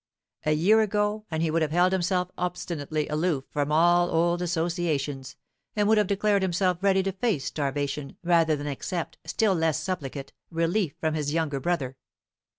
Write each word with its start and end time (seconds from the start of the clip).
A 0.47 0.53
year 0.53 0.81
ago 0.81 1.25
and 1.29 1.43
he 1.43 1.51
would 1.51 1.61
have 1.61 1.69
held 1.69 1.91
himself 1.91 2.31
obstinately 2.35 3.07
aloof 3.07 3.43
from 3.51 3.71
all 3.71 4.09
old 4.09 4.41
associations, 4.41 5.35
and 5.75 5.87
would 5.87 5.99
have 5.99 6.07
declared 6.07 6.41
himself 6.41 6.79
ready 6.81 7.03
to 7.03 7.11
face 7.11 7.45
starvation, 7.45 8.17
rather 8.23 8.55
than 8.55 8.65
accept, 8.65 9.19
still 9.25 9.53
less 9.53 9.77
supplicate, 9.77 10.33
relief 10.49 10.95
from 10.99 11.13
his 11.13 11.33
younger 11.35 11.59
brother. 11.59 11.97